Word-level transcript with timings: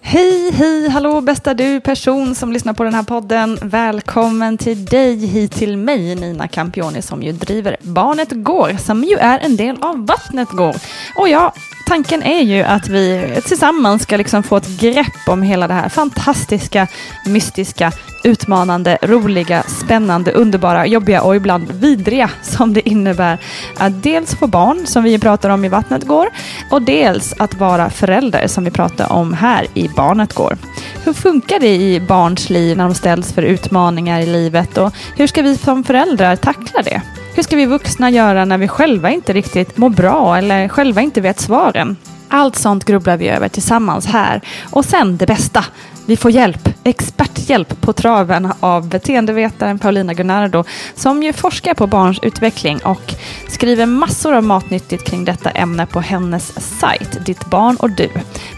Hej, 0.00 0.50
hej, 0.52 0.88
hallå 0.88 1.20
bästa 1.20 1.54
du 1.54 1.80
person 1.80 2.34
som 2.34 2.52
lyssnar 2.52 2.72
på 2.72 2.84
den 2.84 2.94
här 2.94 3.02
podden. 3.02 3.58
Välkommen 3.62 4.58
till 4.58 4.84
dig 4.84 5.26
hit 5.26 5.52
till 5.52 5.76
mig, 5.76 6.14
Nina 6.14 6.48
Campioni, 6.48 7.02
som 7.02 7.22
ju 7.22 7.32
driver 7.32 7.76
Barnet 7.82 8.28
Går, 8.30 8.76
som 8.78 9.04
ju 9.04 9.16
är 9.16 9.38
en 9.38 9.56
del 9.56 9.76
av 9.80 10.06
Vattnet 10.06 10.48
Går. 10.48 10.74
Och 11.16 11.28
jag, 11.28 11.52
tanken 11.92 12.22
är 12.22 12.42
ju 12.42 12.62
att 12.62 12.88
vi 12.88 13.32
tillsammans 13.44 14.02
ska 14.02 14.16
liksom 14.16 14.42
få 14.42 14.56
ett 14.56 14.80
grepp 14.80 15.28
om 15.28 15.42
hela 15.42 15.68
det 15.68 15.74
här 15.74 15.88
fantastiska, 15.88 16.86
mystiska, 17.26 17.92
utmanande, 18.24 18.98
roliga, 19.02 19.62
spännande, 19.62 20.32
underbara, 20.32 20.86
jobbiga 20.86 21.22
och 21.22 21.36
ibland 21.36 21.70
vidriga 21.70 22.30
som 22.42 22.72
det 22.72 22.88
innebär 22.88 23.38
att 23.78 24.02
dels 24.02 24.34
få 24.34 24.46
barn, 24.46 24.86
som 24.86 25.04
vi 25.04 25.18
pratar 25.18 25.50
om 25.50 25.64
i 25.64 25.68
Vattnet 25.68 26.04
går, 26.04 26.30
och 26.70 26.82
dels 26.82 27.34
att 27.38 27.54
vara 27.54 27.90
förälder, 27.90 28.46
som 28.46 28.64
vi 28.64 28.70
pratar 28.70 29.12
om 29.12 29.34
här 29.34 29.66
i 29.74 29.88
Barnet 29.88 30.32
går. 30.32 30.56
Hur 31.04 31.12
funkar 31.12 31.60
det 31.60 31.76
i 31.76 32.00
barns 32.00 32.50
liv 32.50 32.76
när 32.76 32.84
de 32.84 32.94
ställs 32.94 33.32
för 33.32 33.42
utmaningar 33.42 34.20
i 34.20 34.26
livet 34.26 34.78
och 34.78 34.94
hur 35.16 35.26
ska 35.26 35.42
vi 35.42 35.56
som 35.56 35.84
föräldrar 35.84 36.36
tackla 36.36 36.82
det? 36.82 37.02
Hur 37.34 37.42
ska 37.42 37.56
vi 37.56 37.66
vuxna 37.66 38.10
göra 38.10 38.44
när 38.44 38.58
vi 38.58 38.68
själva 38.68 39.10
inte 39.10 39.32
riktigt 39.32 39.76
mår 39.76 39.90
bra 39.90 40.36
eller 40.38 40.68
själva 40.68 41.00
inte 41.00 41.20
vet 41.20 41.40
svaren? 41.40 41.96
Allt 42.28 42.56
sånt 42.56 42.84
grubblar 42.84 43.16
vi 43.16 43.28
över 43.28 43.48
tillsammans 43.48 44.06
här. 44.06 44.40
Och 44.70 44.84
sen 44.84 45.16
det 45.16 45.26
bästa, 45.26 45.64
vi 46.06 46.16
får 46.16 46.30
hjälp, 46.30 46.68
experthjälp 46.84 47.80
på 47.80 47.92
traven 47.92 48.52
av 48.60 48.88
beteendevetaren 48.88 49.78
Paulina 49.78 50.14
Gunnardo 50.14 50.64
som 50.94 51.22
ju 51.22 51.32
forskar 51.32 51.74
på 51.74 51.86
barns 51.86 52.18
utveckling 52.22 52.78
och 52.84 53.14
skriver 53.48 53.86
massor 53.86 54.32
av 54.34 54.44
matnyttigt 54.44 55.04
kring 55.04 55.24
detta 55.24 55.50
ämne 55.50 55.86
på 55.86 56.00
hennes 56.00 56.78
sajt 56.78 57.26
Ditt 57.26 57.46
barn 57.46 57.76
och 57.76 57.90
du. 57.90 58.08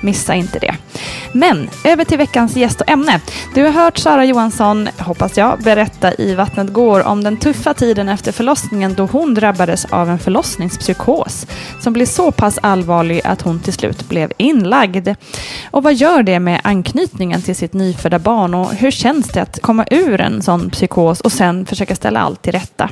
Missa 0.01 0.35
inte 0.35 0.59
det. 0.59 0.75
Men 1.33 1.71
över 1.85 2.05
till 2.05 2.19
veckans 2.19 2.57
gäst 2.57 2.81
och 2.81 2.91
ämne. 2.91 3.21
Du 3.55 3.63
har 3.63 3.71
hört 3.71 3.99
Sara 3.99 4.25
Johansson, 4.25 4.89
hoppas 4.99 5.37
jag, 5.37 5.63
berätta 5.63 6.15
i 6.15 6.35
Vattnet 6.35 6.73
går 6.73 7.07
om 7.07 7.25
den 7.25 7.37
tuffa 7.37 7.75
tiden 7.75 8.09
efter 8.09 8.33
förlossningen 8.33 8.95
då 8.95 9.07
hon 9.07 9.35
drabbades 9.35 9.85
av 9.85 10.11
en 10.11 10.19
förlossningspsykos 10.19 11.47
som 11.81 11.93
blev 11.93 12.07
så 12.07 12.31
pass 12.31 12.59
allvarlig 12.63 13.21
att 13.25 13.43
hon 13.43 13.61
till 13.61 13.73
slut 13.73 14.09
blev 14.09 14.33
inlagd. 14.37 15.09
Och 15.71 15.83
vad 15.83 15.95
gör 15.95 16.23
det 16.23 16.41
med 16.41 16.61
anknytningen 16.65 17.43
till 17.43 17.57
sitt 17.57 17.73
nyfödda 17.73 18.14
barn 18.19 18.55
och 18.55 18.75
hur 18.75 18.91
känns 18.91 19.29
det 19.29 19.43
att 19.43 19.63
komma 19.63 19.87
ur 19.91 20.21
en 20.21 20.43
sån 20.43 20.71
psykos 20.71 21.21
och 21.21 21.33
sen 21.33 21.67
försöka 21.67 21.95
ställa 21.95 22.21
allt 22.21 22.43
till 22.43 22.53
rätta? 22.53 22.91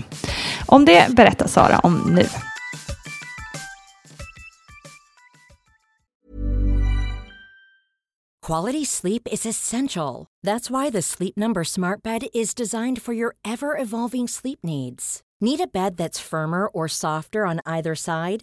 Om 0.67 0.85
det 0.85 1.15
berättar 1.17 1.47
Sara 1.47 1.79
om 1.79 2.13
nu. 2.17 2.27
Quality 8.47 8.85
sleep 8.85 9.29
is 9.31 9.47
essential. 9.47 10.27
That's 10.45 10.69
why 10.69 10.91
the 10.91 11.03
Sleep 11.03 11.37
Number 11.37 11.65
Smart 11.65 12.03
Bed 12.03 12.23
is 12.35 12.55
designed 12.55 13.01
for 13.01 13.15
your 13.15 13.37
ever 13.45 13.79
evolving 13.79 14.29
sleep 14.29 14.59
needs. 14.65 15.23
Need 15.41 15.61
a 15.61 15.69
bed 15.73 15.97
that's 15.97 16.19
firmer 16.19 16.67
or 16.67 16.89
softer 16.89 17.47
on 17.47 17.61
either 17.65 17.95
side? 17.95 18.43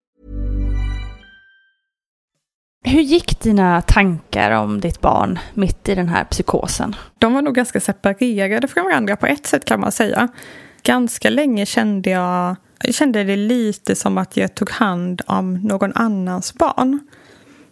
Hur 2.83 3.01
gick 3.01 3.39
dina 3.39 3.81
tankar 3.81 4.51
om 4.51 4.79
ditt 4.79 5.01
barn 5.01 5.39
mitt 5.53 5.89
i 5.89 5.95
den 5.95 6.09
här 6.09 6.23
psykosen? 6.23 6.95
De 7.17 7.33
var 7.33 7.41
nog 7.41 7.55
ganska 7.55 7.79
separerade 7.79 8.67
från 8.67 8.85
varandra 8.85 9.15
på 9.15 9.25
ett 9.25 9.47
sätt 9.47 9.65
kan 9.65 9.79
man 9.79 9.91
säga. 9.91 10.27
Ganska 10.83 11.29
länge 11.29 11.65
kände 11.65 12.09
jag, 12.09 12.55
jag 12.83 12.95
kände 12.95 13.23
det 13.23 13.35
lite 13.35 13.95
som 13.95 14.17
att 14.17 14.37
jag 14.37 14.55
tog 14.55 14.69
hand 14.69 15.21
om 15.25 15.53
någon 15.53 15.93
annans 15.95 16.53
barn. 16.53 16.99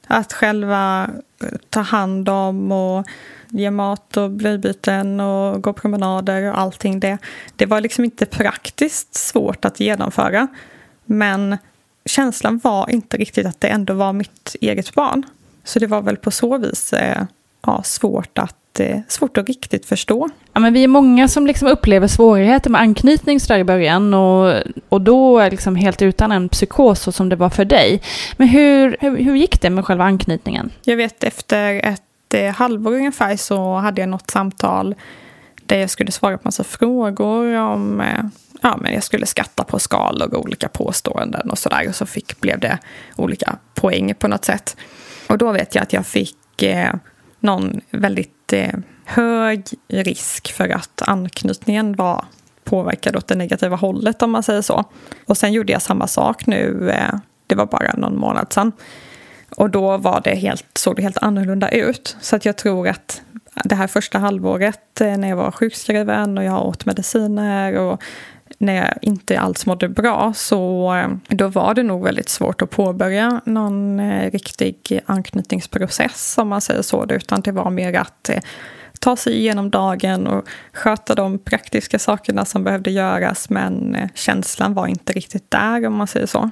Att 0.07 0.33
själva 0.33 1.09
eh, 1.43 1.49
ta 1.69 1.79
hand 1.79 2.29
om 2.29 2.71
och 2.71 3.05
ge 3.47 3.71
mat 3.71 4.17
och 4.17 4.31
blöjbyten 4.31 5.19
och 5.19 5.61
gå 5.63 5.73
promenader 5.73 6.51
och 6.51 6.59
allting 6.59 6.99
det. 6.99 7.17
Det 7.55 7.65
var 7.65 7.81
liksom 7.81 8.05
inte 8.05 8.25
praktiskt 8.25 9.15
svårt 9.15 9.65
att 9.65 9.79
genomföra. 9.79 10.47
Men 11.05 11.57
känslan 12.05 12.59
var 12.63 12.89
inte 12.89 13.17
riktigt 13.17 13.45
att 13.45 13.61
det 13.61 13.67
ändå 13.67 13.93
var 13.93 14.13
mitt 14.13 14.55
eget 14.61 14.93
barn. 14.93 15.23
Så 15.63 15.79
det 15.79 15.87
var 15.87 16.01
väl 16.01 16.17
på 16.17 16.31
så 16.31 16.57
vis 16.57 16.93
eh, 16.93 17.23
ja, 17.65 17.83
svårt, 17.83 18.37
att, 18.37 18.79
eh, 18.79 18.99
svårt 19.07 19.37
att 19.37 19.47
riktigt 19.47 19.85
förstå. 19.85 20.29
Ja, 20.53 20.59
men 20.59 20.73
vi 20.73 20.83
är 20.83 20.87
många 20.87 21.27
som 21.27 21.47
liksom 21.47 21.67
upplever 21.67 22.07
svårigheter 22.07 22.69
med 22.69 22.81
anknytning 22.81 23.39
så 23.39 23.53
där 23.53 23.59
i 23.59 23.63
början 23.63 24.13
och, 24.13 24.53
och 24.89 25.01
då 25.01 25.39
är 25.39 25.51
liksom 25.51 25.75
helt 25.75 26.01
utan 26.01 26.31
en 26.31 26.49
psykos 26.49 27.01
så 27.01 27.11
som 27.11 27.29
det 27.29 27.35
var 27.35 27.49
för 27.49 27.65
dig. 27.65 28.01
Men 28.37 28.47
hur, 28.47 28.97
hur, 28.99 29.17
hur 29.17 29.35
gick 29.35 29.61
det 29.61 29.69
med 29.69 29.85
själva 29.85 30.03
anknytningen? 30.03 30.71
Jag 30.83 30.97
vet 30.97 31.23
efter 31.23 31.81
ett 31.83 32.33
eh, 32.33 32.53
halvår 32.53 32.93
ungefär 32.93 33.37
så 33.37 33.73
hade 33.73 34.01
jag 34.01 34.09
något 34.09 34.31
samtal 34.31 34.95
där 35.69 35.77
jag 35.77 35.89
skulle 35.89 36.11
svara 36.11 36.37
på 36.37 36.41
massa 36.47 36.63
frågor 36.63 37.55
om 37.55 38.01
eh, 38.01 38.23
ja, 38.61 38.77
men 38.81 38.93
jag 38.93 39.03
skulle 39.03 39.25
skatta 39.25 39.63
på 39.63 39.79
skalor 39.79 40.33
och 40.33 40.41
olika 40.41 40.67
påståenden 40.67 41.49
och 41.49 41.57
sådär. 41.57 41.89
Och 41.89 41.95
så 41.95 42.05
fick, 42.05 42.41
blev 42.41 42.59
det 42.59 42.77
olika 43.15 43.57
poäng 43.75 44.13
på 44.19 44.27
något 44.27 44.45
sätt. 44.45 44.77
Och 45.29 45.37
då 45.37 45.51
vet 45.51 45.75
jag 45.75 45.81
att 45.81 45.93
jag 45.93 46.05
fick 46.05 46.63
eh, 46.63 46.93
någon 47.39 47.81
väldigt 47.91 48.53
eh, 48.53 48.73
hög 49.05 49.63
risk 49.87 50.51
för 50.51 50.69
att 50.69 51.01
anknytningen 51.01 51.95
var 51.95 52.25
påverkad 52.63 53.15
åt 53.15 53.27
det 53.27 53.35
negativa 53.35 53.75
hållet 53.75 54.21
om 54.21 54.31
man 54.31 54.43
säger 54.43 54.61
så. 54.61 54.83
Och 55.25 55.37
sen 55.37 55.53
gjorde 55.53 55.71
jag 55.71 55.81
samma 55.81 56.07
sak 56.07 56.45
nu, 56.45 56.89
eh, 56.89 57.15
det 57.47 57.55
var 57.55 57.65
bara 57.65 57.93
någon 57.93 58.17
månad 58.19 58.53
sedan. 58.53 58.71
Och 59.55 59.69
då 59.69 59.97
var 59.97 60.21
det 60.23 60.35
helt, 60.35 60.65
såg 60.77 60.95
det 60.95 61.01
helt 61.01 61.17
annorlunda 61.17 61.69
ut. 61.69 62.17
Så 62.21 62.35
att 62.35 62.45
jag 62.45 62.57
tror 62.57 62.87
att 62.87 63.21
det 63.63 63.75
här 63.75 63.87
första 63.87 64.19
halvåret 64.19 65.01
eh, 65.01 65.17
när 65.17 65.29
jag 65.29 65.35
var 65.35 65.51
sjukskriven 65.51 66.37
och 66.37 66.43
jag 66.43 66.65
åt 66.65 66.85
mediciner 66.85 67.77
och 67.77 68.03
när 68.57 68.75
jag 68.75 68.93
inte 69.01 69.39
alls 69.39 69.65
mådde 69.65 69.89
bra 69.89 70.33
så 70.35 70.93
eh, 70.95 71.35
då 71.35 71.47
var 71.47 71.73
det 71.73 71.83
nog 71.83 72.03
väldigt 72.03 72.29
svårt 72.29 72.61
att 72.61 72.69
påbörja 72.69 73.41
någon 73.45 73.99
eh, 73.99 74.31
riktig 74.31 75.01
anknytningsprocess 75.05 76.37
om 76.37 76.47
man 76.47 76.61
säger 76.61 76.81
så. 76.81 77.05
Utan 77.09 77.41
det 77.41 77.51
var 77.51 77.69
mer 77.69 77.93
att 77.93 78.29
ta 78.99 79.15
sig 79.15 79.37
igenom 79.37 79.69
dagen 79.69 80.27
och 80.27 80.45
sköta 80.73 81.15
de 81.15 81.39
praktiska 81.39 81.99
sakerna 81.99 82.45
som 82.45 82.63
behövde 82.63 82.91
göras 82.91 83.49
men 83.49 83.97
känslan 84.13 84.73
var 84.73 84.87
inte 84.87 85.13
riktigt 85.13 85.51
där 85.51 85.87
om 85.87 85.93
man 85.93 86.07
säger 86.07 86.25
så. 86.25 86.49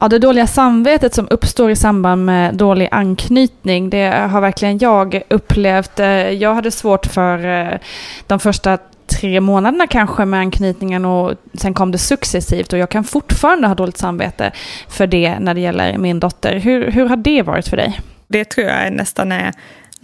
Ja, 0.00 0.08
det 0.08 0.18
dåliga 0.18 0.46
samvetet 0.46 1.14
som 1.14 1.28
uppstår 1.30 1.70
i 1.70 1.76
samband 1.76 2.24
med 2.24 2.54
dålig 2.54 2.88
anknytning, 2.90 3.90
det 3.90 4.28
har 4.30 4.40
verkligen 4.40 4.78
jag 4.78 5.22
upplevt. 5.28 6.00
Eh, 6.00 6.08
jag 6.30 6.54
hade 6.54 6.70
svårt 6.70 7.06
för 7.06 7.46
eh, 7.46 7.78
de 8.26 8.40
första 8.40 8.78
tre 9.06 9.40
månaderna 9.40 9.86
kanske 9.86 10.24
med 10.24 10.40
anknytningen 10.40 11.04
och 11.04 11.34
sen 11.54 11.74
kom 11.74 11.92
det 11.92 11.98
successivt 11.98 12.72
och 12.72 12.78
jag 12.78 12.90
kan 12.90 13.04
fortfarande 13.04 13.68
ha 13.68 13.74
dåligt 13.74 13.98
samvete 13.98 14.52
för 14.88 15.06
det 15.06 15.38
när 15.38 15.54
det 15.54 15.60
gäller 15.60 15.98
min 15.98 16.20
dotter. 16.20 16.56
Hur, 16.56 16.90
hur 16.90 17.08
har 17.08 17.16
det 17.16 17.42
varit 17.42 17.68
för 17.68 17.76
dig? 17.76 18.00
Det 18.28 18.44
tror 18.44 18.66
jag 18.66 18.92
nästan 18.92 19.32
är 19.32 19.52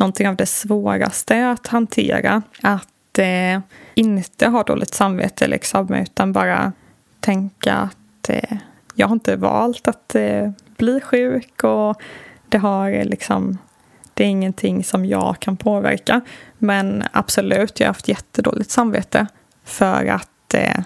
någonting 0.03 0.29
av 0.29 0.37
det 0.37 0.47
svåraste 0.47 1.51
att 1.51 1.67
hantera. 1.67 2.43
Att 2.63 3.19
eh, 3.19 3.61
inte 3.95 4.47
ha 4.47 4.63
dåligt 4.63 4.95
samvete 4.95 5.47
liksom, 5.47 5.95
utan 5.95 6.33
bara 6.33 6.73
tänka 7.21 7.75
att 7.75 8.29
eh, 8.29 8.59
jag 8.95 9.09
har 9.09 9.13
inte 9.13 9.37
valt 9.37 9.89
att 9.89 10.15
eh, 10.15 10.51
bli 10.77 11.01
sjuk 11.01 11.65
och 11.65 12.03
det 12.49 12.59
har 12.59 12.91
eh, 12.91 13.05
liksom 13.05 13.59
det 14.15 14.25
är 14.25 14.29
ingenting 14.29 14.85
som 14.85 15.05
jag 15.05 15.37
kan 15.39 15.57
påverka. 15.57 16.21
Men 16.59 17.05
absolut, 17.13 17.81
jag 17.81 17.87
har 17.87 17.95
haft 17.95 18.09
jättedåligt 18.09 18.71
samvete 18.71 19.27
för 19.65 20.07
att, 20.07 20.55
eh, 20.55 20.81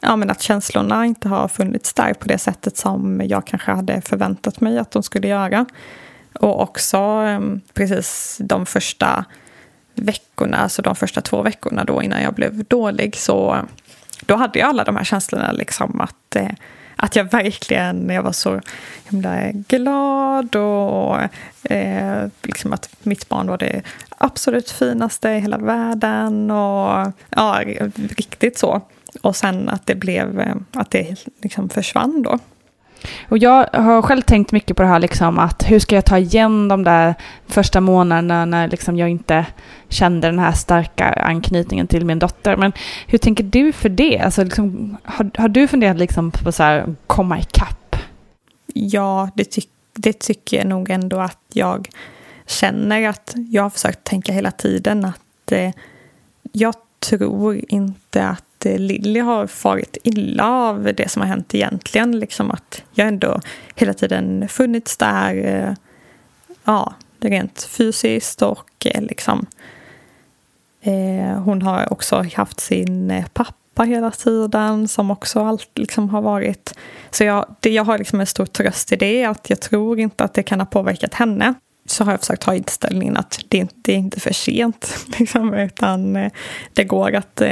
ja, 0.00 0.16
men 0.16 0.30
att 0.30 0.42
känslorna 0.42 1.06
inte 1.06 1.28
har 1.28 1.48
funnits 1.48 1.94
där 1.94 2.14
på 2.14 2.28
det 2.28 2.38
sättet 2.38 2.76
som 2.76 3.22
jag 3.24 3.46
kanske 3.46 3.72
hade 3.72 4.00
förväntat 4.00 4.60
mig 4.60 4.78
att 4.78 4.90
de 4.90 5.02
skulle 5.02 5.28
göra. 5.28 5.66
Och 6.40 6.60
också 6.60 6.96
ehm, 6.96 7.60
precis 7.74 8.36
de 8.40 8.66
första 8.66 9.24
veckorna, 9.94 10.56
alltså 10.56 10.82
de 10.82 10.96
första 10.96 11.20
två 11.20 11.42
veckorna 11.42 11.84
då 11.84 12.02
innan 12.02 12.22
jag 12.22 12.34
blev 12.34 12.64
dålig, 12.64 13.16
så 13.16 13.56
då 14.26 14.36
hade 14.36 14.58
jag 14.58 14.68
alla 14.68 14.84
de 14.84 14.96
här 14.96 15.04
känslorna 15.04 15.52
liksom 15.52 16.00
att 16.00 16.36
eh, 16.36 16.50
att 16.96 17.16
jag 17.16 17.24
verkligen 17.24 18.10
jag 18.10 18.22
var 18.22 18.32
så 18.32 18.60
himla 19.10 19.50
glad 19.52 20.56
och 20.56 21.18
eh, 21.70 22.28
liksom 22.42 22.72
att 22.72 22.90
mitt 23.02 23.28
barn 23.28 23.46
var 23.46 23.58
det 23.58 23.82
absolut 24.18 24.70
finaste 24.70 25.28
i 25.28 25.40
hela 25.40 25.58
världen. 25.58 26.50
Och 26.50 27.12
ja, 27.30 27.62
riktigt 27.94 28.58
så. 28.58 28.80
Och 29.22 29.36
sen 29.36 29.68
att 29.68 29.86
det 29.86 29.94
blev, 29.94 30.40
eh, 30.40 30.54
att 30.72 30.90
det 30.90 31.16
liksom 31.42 31.68
försvann 31.68 32.22
då. 32.22 32.38
Och 33.28 33.38
jag 33.38 33.68
har 33.72 34.02
själv 34.02 34.22
tänkt 34.22 34.52
mycket 34.52 34.76
på 34.76 34.82
det 34.82 34.88
här, 34.88 34.98
liksom, 34.98 35.38
att 35.38 35.62
hur 35.70 35.78
ska 35.78 35.94
jag 35.94 36.04
ta 36.04 36.18
igen 36.18 36.68
de 36.68 36.84
där 36.84 37.14
första 37.46 37.80
månaderna 37.80 38.44
när 38.44 38.68
liksom 38.68 38.96
jag 38.96 39.08
inte 39.08 39.46
kände 39.88 40.28
den 40.28 40.38
här 40.38 40.52
starka 40.52 41.04
anknytningen 41.04 41.86
till 41.86 42.04
min 42.04 42.18
dotter. 42.18 42.56
Men 42.56 42.72
hur 43.06 43.18
tänker 43.18 43.44
du 43.44 43.72
för 43.72 43.88
det? 43.88 44.18
Alltså, 44.18 44.44
liksom, 44.44 44.96
har, 45.02 45.30
har 45.38 45.48
du 45.48 45.68
funderat 45.68 45.96
liksom 45.96 46.30
på 46.30 46.48
att 46.48 46.86
komma 47.06 47.38
ikapp? 47.38 47.96
Ja, 48.74 49.30
det, 49.34 49.44
ty 49.44 49.62
det 49.94 50.18
tycker 50.18 50.56
jag 50.56 50.66
nog 50.66 50.90
ändå 50.90 51.18
att 51.18 51.40
jag 51.52 51.88
känner 52.46 53.08
att 53.08 53.34
jag 53.50 53.62
har 53.62 53.70
försökt 53.70 54.04
tänka 54.04 54.32
hela 54.32 54.50
tiden 54.50 55.04
att 55.04 55.52
eh, 55.52 55.70
jag 56.52 56.74
tror 57.00 57.60
inte 57.68 58.26
att 58.26 58.45
Lilly 58.66 59.20
har 59.20 59.46
farit 59.46 59.96
illa 60.04 60.50
av 60.50 60.92
det 60.96 61.10
som 61.10 61.22
har 61.22 61.28
hänt 61.28 61.54
egentligen. 61.54 62.18
Liksom 62.18 62.50
att 62.50 62.82
jag 62.94 63.08
ändå 63.08 63.40
hela 63.74 63.94
tiden 63.94 64.48
funnits 64.48 64.96
där, 64.96 65.34
eh, 65.34 65.74
ja, 66.64 66.94
rent 67.20 67.62
fysiskt 67.62 68.42
och 68.42 68.86
eh, 68.86 69.02
liksom 69.02 69.46
eh, 70.80 71.38
hon 71.38 71.62
har 71.62 71.92
också 71.92 72.24
haft 72.34 72.60
sin 72.60 73.10
eh, 73.10 73.26
pappa 73.32 73.82
hela 73.82 74.10
tiden 74.10 74.88
som 74.88 75.10
också 75.10 75.40
allt 75.40 75.78
liksom 75.78 76.08
har 76.08 76.22
varit... 76.22 76.74
Så 77.10 77.24
jag, 77.24 77.56
det, 77.60 77.70
jag 77.70 77.84
har 77.84 77.98
liksom 77.98 78.20
en 78.20 78.26
stor 78.26 78.46
tröst 78.46 78.92
i 78.92 78.96
det, 78.96 79.24
att 79.24 79.50
jag 79.50 79.60
tror 79.60 80.00
inte 80.00 80.24
att 80.24 80.34
det 80.34 80.42
kan 80.42 80.60
ha 80.60 80.66
påverkat 80.66 81.14
henne 81.14 81.54
så 81.86 82.04
har 82.04 82.12
jag 82.12 82.20
försökt 82.20 82.44
ha 82.44 82.54
inställningen 82.54 83.16
att 83.16 83.40
det, 83.48 83.68
det 83.82 83.92
är 83.92 83.96
inte 83.96 84.20
för 84.20 84.32
sent. 84.32 85.06
Liksom, 85.18 85.54
utan 85.54 86.16
eh, 86.16 86.32
det 86.72 86.84
går 86.84 87.14
att 87.14 87.40
eh, 87.40 87.46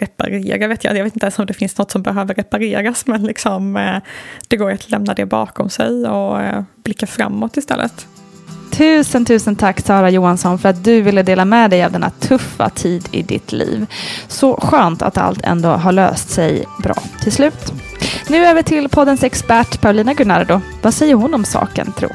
reparera. 0.00 0.68
Vet 0.68 0.84
jag. 0.84 0.96
jag 0.96 1.04
vet 1.04 1.14
inte 1.14 1.26
ens 1.26 1.38
om 1.38 1.46
det 1.46 1.54
finns 1.54 1.78
något 1.78 1.90
som 1.90 2.02
behöver 2.02 2.34
repareras. 2.34 3.06
Men 3.06 3.22
liksom, 3.22 3.76
eh, 3.76 3.96
det 4.48 4.56
går 4.56 4.70
att 4.70 4.90
lämna 4.90 5.14
det 5.14 5.26
bakom 5.26 5.70
sig 5.70 6.06
och 6.06 6.64
blicka 6.84 7.06
framåt 7.06 7.56
istället. 7.56 8.06
Tusen, 8.70 9.24
tusen 9.24 9.56
tack 9.56 9.80
Sara 9.80 10.10
Johansson 10.10 10.58
för 10.58 10.68
att 10.68 10.84
du 10.84 11.00
ville 11.00 11.22
dela 11.22 11.44
med 11.44 11.70
dig 11.70 11.84
av 11.84 11.92
denna 11.92 12.10
tuffa 12.10 12.70
tid 12.70 13.08
i 13.12 13.22
ditt 13.22 13.52
liv. 13.52 13.86
Så 14.28 14.56
skönt 14.56 15.02
att 15.02 15.18
allt 15.18 15.44
ändå 15.44 15.68
har 15.68 15.92
löst 15.92 16.30
sig 16.30 16.64
bra 16.82 17.02
till 17.22 17.32
slut. 17.32 17.72
Nu 18.28 18.46
över 18.46 18.62
till 18.62 18.88
poddens 18.88 19.22
expert 19.22 19.80
Paulina 19.80 20.14
Gunnardo. 20.14 20.60
Vad 20.82 20.94
säger 20.94 21.14
hon 21.14 21.34
om 21.34 21.44
saken, 21.44 21.92
tro? 21.92 22.08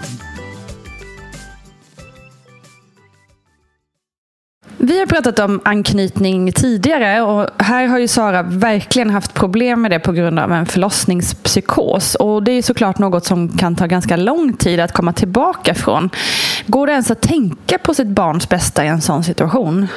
Vi 4.78 5.00
har 5.00 5.06
pratat 5.06 5.40
om 5.40 5.62
anknytning 5.66 6.52
tidigare 6.52 7.22
och 7.22 7.50
här 7.64 7.88
har 7.88 8.00
ju 8.00 8.08
Sara 8.08 8.44
verkligen 8.44 9.10
haft 9.10 9.34
problem 9.34 9.82
med 9.82 9.92
det 9.92 10.00
på 10.00 10.12
grund 10.12 10.40
av 10.40 10.52
en 10.52 10.66
förlossningspsykos. 10.66 12.16
Och 12.16 12.44
det 12.44 12.52
är 12.52 12.62
såklart 12.62 13.00
något 13.00 13.26
som 13.26 13.58
kan 13.58 13.76
ta 13.76 13.86
ganska 13.86 14.16
lång 14.16 14.54
tid 14.54 14.80
att 14.80 14.92
komma 14.92 15.14
tillbaka 15.14 15.74
från. 15.74 16.10
Går 16.68 16.88
det 16.88 16.94
ens 16.94 17.12
att 17.12 17.22
tänka 17.22 17.78
på 17.78 17.94
sitt 17.94 18.08
barns 18.08 18.50
bästa 18.50 18.86
i 18.86 18.88
en 18.88 19.02
sån 19.02 19.24
situation? 19.24 19.88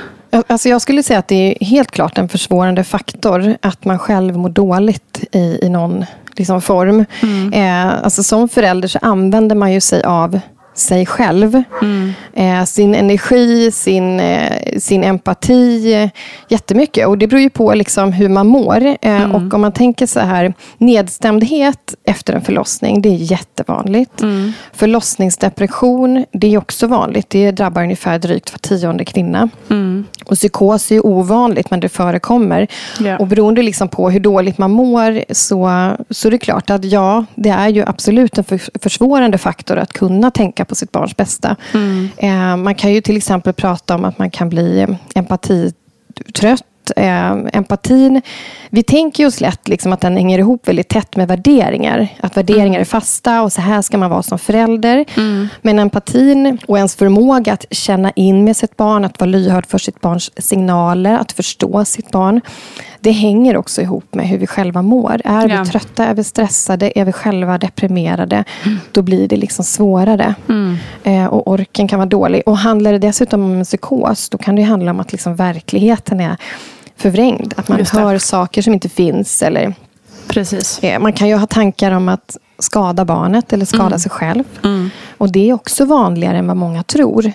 Alltså 0.46 0.68
jag 0.68 0.82
skulle 0.82 1.02
säga 1.02 1.18
att 1.18 1.28
det 1.28 1.34
är 1.62 1.64
helt 1.64 1.90
klart 1.90 2.18
en 2.18 2.28
försvårande 2.28 2.84
faktor 2.84 3.56
att 3.62 3.84
man 3.84 3.98
själv 3.98 4.36
mår 4.36 4.48
dåligt 4.48 5.24
i, 5.32 5.58
i 5.62 5.68
någon 5.68 6.04
liksom 6.36 6.62
form. 6.62 7.04
Mm. 7.22 7.52
Eh, 7.52 8.04
alltså 8.04 8.22
som 8.22 8.48
förälder 8.48 8.88
så 8.88 8.98
använder 9.02 9.56
man 9.56 9.72
ju 9.72 9.80
sig 9.80 10.02
av 10.02 10.40
sig 10.78 11.06
själv. 11.06 11.62
Mm. 11.82 12.12
Eh, 12.32 12.64
sin 12.64 12.94
energi, 12.94 13.70
sin, 13.70 14.20
eh, 14.20 14.78
sin 14.78 15.04
empati, 15.04 15.94
eh, 15.94 16.10
jättemycket. 16.48 17.06
Och 17.06 17.18
det 17.18 17.26
beror 17.26 17.40
ju 17.40 17.50
på 17.50 17.74
liksom 17.74 18.12
hur 18.12 18.28
man 18.28 18.46
mår. 18.46 18.86
Eh, 18.86 18.96
mm. 19.02 19.34
Och 19.34 19.54
om 19.54 19.60
man 19.60 19.72
tänker 19.72 20.06
så 20.06 20.20
här, 20.20 20.54
nedstämdhet 20.78 21.94
efter 22.04 22.32
en 22.32 22.40
förlossning, 22.40 23.02
det 23.02 23.08
är 23.08 23.32
jättevanligt. 23.32 24.22
Mm. 24.22 24.52
Förlossningsdepression, 24.72 26.24
det 26.32 26.54
är 26.54 26.58
också 26.58 26.86
vanligt. 26.86 27.30
Det 27.30 27.50
drabbar 27.50 27.82
ungefär 27.82 28.18
drygt 28.18 28.52
var 28.52 28.58
tionde 28.58 29.04
kvinna. 29.04 29.48
Mm. 29.70 30.06
Och 30.24 30.36
psykos 30.36 30.92
är 30.92 31.06
ovanligt, 31.06 31.70
men 31.70 31.80
det 31.80 31.88
förekommer. 31.88 32.66
Yeah. 33.00 33.20
Och 33.20 33.26
beroende 33.26 33.62
liksom 33.62 33.88
på 33.88 34.10
hur 34.10 34.20
dåligt 34.20 34.58
man 34.58 34.70
mår, 34.70 35.34
så, 35.34 35.92
så 36.10 36.28
är 36.28 36.30
det 36.30 36.38
klart 36.38 36.70
att 36.70 36.84
ja, 36.84 37.24
det 37.34 37.48
är 37.48 37.68
ju 37.68 37.84
absolut 37.86 38.38
en 38.38 38.44
för, 38.44 38.60
försvårande 38.78 39.38
faktor 39.38 39.76
att 39.76 39.92
kunna 39.92 40.30
tänka 40.30 40.64
på 40.68 40.74
sitt 40.74 40.92
barns 40.92 41.16
bästa. 41.16 41.56
Mm. 41.74 42.08
Eh, 42.16 42.56
man 42.56 42.74
kan 42.74 42.92
ju 42.92 43.00
till 43.00 43.16
exempel 43.16 43.52
prata 43.52 43.94
om 43.94 44.04
att 44.04 44.18
man 44.18 44.30
kan 44.30 44.48
bli 44.48 44.86
empatitrött 45.14 46.64
eh, 46.96 47.36
empatin, 47.52 48.22
vi 48.70 48.82
tänker 48.82 49.26
oss 49.26 49.40
lätt 49.40 49.68
liksom 49.68 49.92
att 49.92 50.00
den 50.00 50.16
hänger 50.16 50.38
ihop 50.38 50.68
väldigt 50.68 50.88
tätt 50.88 51.16
med 51.16 51.28
värderingar. 51.28 52.08
Att 52.20 52.36
värderingar 52.36 52.66
mm. 52.66 52.80
är 52.80 52.84
fasta 52.84 53.42
och 53.42 53.52
så 53.52 53.60
här 53.60 53.82
ska 53.82 53.98
man 53.98 54.10
vara 54.10 54.22
som 54.22 54.38
förälder. 54.38 55.04
Mm. 55.16 55.48
Men 55.62 55.78
empatin 55.78 56.58
och 56.68 56.76
ens 56.76 56.96
förmåga 56.96 57.52
att 57.52 57.64
känna 57.70 58.10
in 58.10 58.44
med 58.44 58.56
sitt 58.56 58.76
barn, 58.76 59.04
att 59.04 59.20
vara 59.20 59.30
lyhörd 59.30 59.66
för 59.66 59.78
sitt 59.78 60.00
barns 60.00 60.30
signaler, 60.44 61.18
att 61.18 61.32
förstå 61.32 61.84
sitt 61.84 62.10
barn. 62.10 62.40
Det 63.00 63.10
hänger 63.10 63.56
också 63.56 63.82
ihop 63.82 64.14
med 64.14 64.28
hur 64.28 64.38
vi 64.38 64.46
själva 64.46 64.82
mår. 64.82 65.20
Är 65.24 65.48
ja. 65.48 65.62
vi 65.62 65.70
trötta, 65.70 66.04
är 66.04 66.14
vi 66.14 66.24
stressade, 66.24 66.98
är 66.98 67.04
vi 67.04 67.12
själva 67.12 67.58
deprimerade, 67.58 68.44
mm. 68.64 68.78
då 68.92 69.02
blir 69.02 69.28
det 69.28 69.36
liksom 69.36 69.64
svårare. 69.64 70.34
Mm. 70.48 70.76
Eh, 71.04 71.26
och 71.26 71.48
orken 71.48 71.88
kan 71.88 71.98
vara 71.98 72.08
dålig. 72.08 72.42
Och 72.46 72.58
handlar 72.58 72.92
det 72.92 72.98
dessutom 72.98 73.44
om 73.44 73.58
en 73.58 73.64
psykos, 73.64 74.28
då 74.28 74.38
kan 74.38 74.56
det 74.56 74.62
handla 74.62 74.90
om 74.90 75.00
att 75.00 75.12
liksom 75.12 75.36
verkligheten 75.36 76.20
är 76.20 76.36
förvrängd. 76.96 77.54
Att 77.56 77.68
man 77.68 77.84
hör 77.92 78.18
saker 78.18 78.62
som 78.62 78.72
inte 78.74 78.88
finns. 78.88 79.42
Eller, 79.42 79.74
Precis. 80.28 80.78
Eh, 80.82 81.00
man 81.00 81.12
kan 81.12 81.28
ju 81.28 81.34
ha 81.34 81.46
tankar 81.46 81.92
om 81.92 82.08
att 82.08 82.36
skada 82.58 83.04
barnet 83.04 83.52
eller 83.52 83.64
skada 83.64 83.86
mm. 83.86 83.98
sig 83.98 84.10
själv. 84.10 84.44
Mm. 84.64 84.90
Och 85.18 85.32
det 85.32 85.50
är 85.50 85.54
också 85.54 85.84
vanligare 85.84 86.38
än 86.38 86.46
vad 86.46 86.56
många 86.56 86.82
tror. 86.82 87.32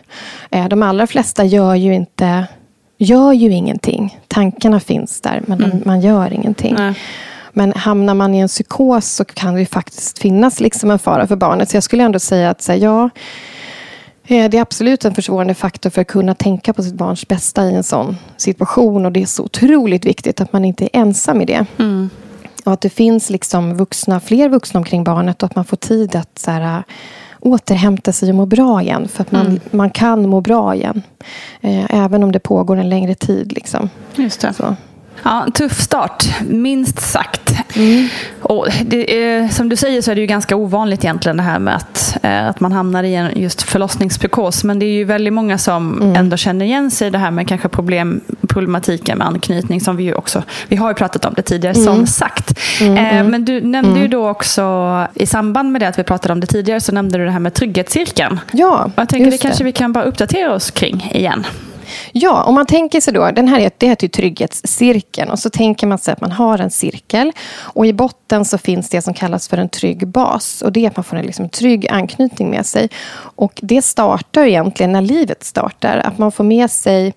Eh, 0.52 0.68
de 0.68 0.84
allra 0.84 1.08
flesta 1.08 1.46
gör 1.46 1.76
ju 1.76 1.94
inte 1.94 2.48
gör 2.98 3.34
ju 3.34 3.54
ingenting. 3.54 4.20
Tankarna 4.28 4.80
finns 4.80 5.22
där, 5.22 5.42
men 5.48 5.64
mm. 5.64 5.82
man 5.86 6.02
gör 6.02 6.34
ingenting. 6.34 6.76
Nej. 6.76 6.96
Men 7.54 7.74
hamnar 7.74 8.14
man 8.14 8.36
i 8.36 8.40
en 8.40 8.48
psykos 8.48 9.06
så 9.06 9.26
kan 9.26 9.56
det 9.56 9.66
faktiskt 9.66 10.20
finnas 10.20 10.60
liksom 10.60 10.92
en 10.92 11.00
fara 11.00 11.28
för 11.28 11.36
barnet. 11.36 11.70
Så 11.70 11.78
jag 11.78 11.84
skulle 11.84 12.04
ändå 12.04 12.20
säga 12.20 12.50
att 12.50 12.62
så 12.62 12.74
ja, 12.74 13.10
eh, 14.28 14.50
det 14.50 14.58
är 14.58 14.62
absolut 14.62 15.06
en 15.06 15.16
försvårande 15.16 15.54
faktor 15.54 15.90
för 15.90 16.02
att 16.02 16.08
kunna 16.08 16.36
tänka 16.36 16.74
på 16.74 16.84
sitt 16.84 16.94
barns 16.94 17.28
bästa 17.28 17.66
i 17.66 17.76
en 17.76 17.84
sån 17.84 18.18
situation. 18.38 19.06
Och 19.06 19.12
det 19.12 19.22
är 19.22 19.26
så 19.26 19.44
otroligt 19.44 20.06
viktigt 20.06 20.42
att 20.42 20.54
man 20.54 20.66
inte 20.66 20.86
är 20.86 20.90
ensam 21.00 21.42
i 21.42 21.46
det. 21.46 21.66
Mm. 21.80 22.10
Och 22.64 22.74
att 22.74 22.82
det 22.82 22.90
finns 22.90 23.30
liksom 23.30 23.78
vuxna, 23.78 24.20
fler 24.20 24.50
vuxna 24.50 24.78
omkring 24.78 25.04
barnet 25.04 25.44
och 25.44 25.50
att 25.50 25.56
man 25.56 25.66
får 25.66 25.78
tid 25.78 26.16
att 26.16 26.40
så 26.40 26.52
här, 26.52 26.84
återhämta 27.44 28.12
sig 28.12 28.30
och 28.30 28.36
må 28.36 28.46
bra 28.46 28.82
igen. 28.82 29.08
För 29.08 29.22
att 29.22 29.32
man, 29.32 29.46
mm. 29.46 29.60
man 29.72 29.90
kan 29.90 30.30
må 30.30 30.42
bra 30.42 30.76
igen. 30.76 31.02
Eh, 31.62 31.96
även 32.04 32.24
om 32.24 32.32
det 32.32 32.40
pågår 32.40 32.78
en 32.78 32.90
längre 32.90 33.16
tid. 33.16 33.54
Liksom. 33.54 33.90
Just 34.16 34.42
det. 34.42 34.54
Så. 34.54 34.76
Ja, 35.24 35.48
tuff 35.54 35.82
start, 35.82 36.26
minst 36.42 37.02
sagt. 37.02 37.54
Mm. 37.76 38.08
Och 38.42 38.68
är, 38.94 39.48
som 39.48 39.70
du 39.70 39.76
säger 39.76 40.02
så 40.02 40.12
är 40.12 40.16
det 40.16 40.22
ju 40.22 40.28
ganska 40.28 40.56
ovanligt 40.56 41.04
egentligen 41.04 41.38
det 41.38 41.44
här 41.44 41.60
med 41.60 41.76
att, 41.76 42.18
eh, 42.24 42.48
att 42.48 42.60
man 42.60 42.72
hamnar 42.72 43.04
i 43.04 43.16
en 43.16 43.42
just 43.42 43.62
förlossningspsykos. 43.62 44.64
Men 44.64 44.80
det 44.80 44.86
är 44.86 44.94
ju 44.94 45.04
väldigt 45.04 45.34
många 45.34 45.58
som 45.58 46.02
mm. 46.02 46.16
ändå 46.16 46.38
känner 46.38 46.66
igen 46.66 46.92
sig 46.92 47.08
i 47.08 47.12
det 47.12 47.18
här 47.18 47.32
med 47.32 47.48
kanske 47.48 47.70
problem, 47.70 48.22
problematiken 48.48 49.18
med 49.18 49.28
anknytning 49.28 49.82
som 49.82 49.96
vi 49.96 50.04
ju 50.04 50.14
också, 50.14 50.44
vi 50.68 50.76
har 50.76 50.90
ju 50.90 50.94
pratat 50.94 51.26
om 51.26 51.34
det 51.34 51.42
tidigare 51.42 51.76
mm. 51.76 51.86
som 51.86 52.08
sagt. 52.08 52.60
Mm, 52.82 52.98
eh, 52.98 53.14
mm. 53.14 53.32
men 53.32 53.46
du 53.46 53.62
nämnde 53.62 54.00
ju 54.00 54.06
mm. 54.06 54.12
då 54.12 54.30
också 54.30 55.08
i 55.14 55.26
samband 55.26 55.72
med 55.72 55.82
det 55.82 55.88
att 55.88 56.00
vi 56.00 56.04
pratade 56.04 56.34
om 56.34 56.40
det 56.40 56.48
tidigare 56.48 56.82
så 56.82 56.92
nämnde 56.92 57.18
du 57.18 57.26
det 57.26 57.32
här 57.32 57.40
med 57.40 57.54
trygghetscirkeln. 57.54 58.40
Ja, 58.52 58.92
Jag 58.96 59.10
tänker 59.10 59.32
det 59.32 59.38
kanske 59.38 59.64
vi 59.64 59.72
kan 59.72 59.94
bara 59.94 60.04
uppdatera 60.04 60.54
oss 60.54 60.72
kring 60.72 61.12
igen. 61.14 61.46
Ja, 62.12 62.44
om 62.44 62.56
man 62.56 62.66
tänker 62.66 63.02
sig 63.02 63.14
då, 63.14 63.32
den 63.32 63.48
här 63.48 63.72
det 63.78 63.88
heter 63.88 64.06
ju 64.06 64.10
trygghetscirkeln. 64.10 65.30
Och 65.30 65.40
så 65.40 65.50
tänker 65.50 65.88
man 65.88 65.98
sig 65.98 66.12
att 66.12 66.22
man 66.22 66.32
har 66.32 66.60
en 66.60 66.72
cirkel. 66.72 67.32
Och 67.58 67.86
i 67.86 67.94
botten 67.94 68.46
så 68.46 68.58
finns 68.58 68.90
det 68.90 69.02
som 69.02 69.14
kallas 69.14 69.48
för 69.48 69.58
en 69.58 69.70
trygg 69.70 70.08
bas. 70.08 70.62
Och 70.62 70.72
det 70.72 70.86
är 70.86 70.90
att 70.90 70.98
man 70.98 71.04
får 71.04 71.18
en 71.18 71.26
liksom 71.26 71.50
trygg 71.50 71.88
anknytning 71.90 72.50
med 72.50 72.66
sig. 72.66 72.90
Och 73.36 73.60
det 73.62 73.82
startar 73.82 74.46
egentligen 74.46 74.92
när 74.92 75.02
livet 75.02 75.44
startar, 75.44 75.98
att 75.98 76.18
man 76.18 76.32
får 76.32 76.44
med 76.44 76.72
sig 76.72 77.14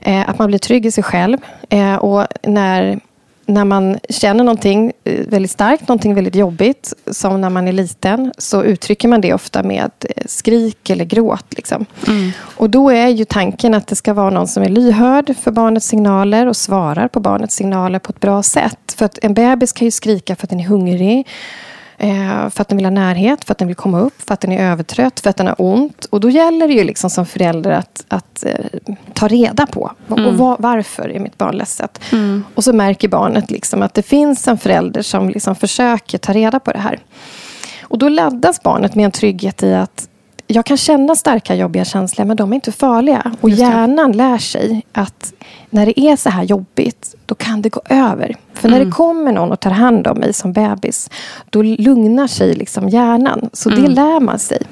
eh, 0.00 0.28
att 0.28 0.38
man 0.38 0.48
blir 0.48 0.58
trygg 0.58 0.86
i 0.86 0.90
sig 0.90 1.04
själv. 1.04 1.38
Eh, 1.68 1.94
och 1.94 2.26
när 2.42 3.00
när 3.48 3.64
man 3.64 3.98
känner 4.08 4.44
någonting 4.44 4.92
eh, 5.04 5.26
väldigt 5.26 5.50
starkt, 5.50 5.88
någonting 5.88 6.14
väldigt 6.14 6.34
jobbigt, 6.34 6.92
som 7.10 7.40
när 7.40 7.50
man 7.50 7.68
är 7.68 7.72
liten, 7.72 8.32
så 8.38 8.62
uttrycker 8.62 9.08
man 9.08 9.20
det 9.20 9.34
ofta 9.34 9.62
med 9.62 9.90
eh, 10.00 10.22
skrik 10.26 10.90
eller 10.90 11.04
gråt. 11.04 11.46
Liksom. 11.50 11.86
Mm. 12.08 12.30
Och 12.40 12.70
då 12.70 12.90
är 12.90 13.08
ju 13.08 13.24
tanken 13.24 13.74
att 13.74 13.86
det 13.86 13.96
ska 13.96 14.14
vara 14.14 14.30
någon 14.30 14.48
som 14.48 14.62
är 14.62 14.68
lyhörd 14.68 15.36
för 15.36 15.50
barnets 15.50 15.86
signaler 15.86 16.46
och 16.46 16.56
svarar 16.56 17.08
på 17.08 17.20
barnets 17.20 17.54
signaler 17.54 17.98
på 17.98 18.10
ett 18.10 18.20
bra 18.20 18.42
sätt. 18.42 18.94
För 18.96 19.04
att 19.04 19.18
en 19.22 19.34
bebis 19.34 19.72
kan 19.72 19.84
ju 19.84 19.90
skrika 19.90 20.36
för 20.36 20.46
att 20.46 20.50
den 20.50 20.60
är 20.60 20.64
hungrig, 20.64 21.26
Eh, 22.00 22.50
för 22.50 22.62
att 22.62 22.68
den 22.68 22.76
vill 22.76 22.86
ha 22.86 22.90
närhet, 22.90 23.44
för 23.44 23.52
att 23.52 23.58
den 23.58 23.68
vill 23.68 23.76
komma 23.76 24.00
upp, 24.00 24.22
för 24.22 24.34
att 24.34 24.40
den 24.40 24.52
är 24.52 24.70
övertrött, 24.70 25.20
för 25.20 25.30
att 25.30 25.36
den 25.36 25.46
har 25.46 25.56
ont. 25.58 26.04
Och 26.04 26.20
då 26.20 26.30
gäller 26.30 26.68
det 26.68 26.74
ju 26.74 26.84
liksom 26.84 27.10
som 27.10 27.26
förälder 27.26 27.70
att, 27.70 28.04
att 28.08 28.44
eh, 28.44 28.52
ta 29.14 29.28
reda 29.28 29.66
på 29.66 29.92
mm. 30.10 30.26
och 30.26 30.34
var, 30.34 30.56
varför 30.58 31.08
är 31.08 31.20
mitt 31.20 31.38
barn 31.38 31.56
ledset. 31.56 32.00
Mm. 32.12 32.44
Och 32.54 32.64
så 32.64 32.72
märker 32.72 33.08
barnet 33.08 33.50
liksom 33.50 33.82
att 33.82 33.94
det 33.94 34.02
finns 34.02 34.48
en 34.48 34.58
förälder 34.58 35.02
som 35.02 35.28
liksom 35.28 35.54
försöker 35.54 36.18
ta 36.18 36.32
reda 36.32 36.60
på 36.60 36.72
det 36.72 36.78
här. 36.78 36.98
Och 37.82 37.98
då 37.98 38.08
laddas 38.08 38.62
barnet 38.62 38.94
med 38.94 39.04
en 39.04 39.10
trygghet 39.10 39.62
i 39.62 39.74
att 39.74 40.07
jag 40.50 40.66
kan 40.66 40.76
känna 40.76 41.14
starka 41.14 41.54
jobbiga 41.54 41.84
känslor 41.84 42.24
men 42.24 42.36
de 42.36 42.52
är 42.52 42.54
inte 42.54 42.72
farliga. 42.72 43.32
Och 43.40 43.50
hjärnan 43.50 44.12
lär 44.12 44.38
sig 44.38 44.82
att 44.92 45.32
när 45.70 45.86
det 45.86 46.00
är 46.00 46.16
så 46.16 46.30
här 46.30 46.42
jobbigt, 46.42 47.14
då 47.26 47.34
kan 47.34 47.62
det 47.62 47.68
gå 47.68 47.80
över. 47.88 48.36
För 48.52 48.68
mm. 48.68 48.78
när 48.78 48.84
det 48.86 48.90
kommer 48.90 49.32
någon 49.32 49.52
och 49.52 49.60
tar 49.60 49.70
hand 49.70 50.06
om 50.06 50.18
mig 50.18 50.32
som 50.32 50.52
bebis, 50.52 51.10
då 51.50 51.62
lugnar 51.62 52.26
sig 52.26 52.54
liksom 52.54 52.88
hjärnan. 52.88 53.50
Så 53.52 53.70
mm. 53.70 53.82
det 53.82 53.88
lär 53.88 54.20
man 54.20 54.38
sig. 54.38 54.62